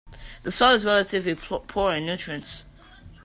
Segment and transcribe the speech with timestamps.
[0.41, 2.63] The soil is relatively poor in nutrients.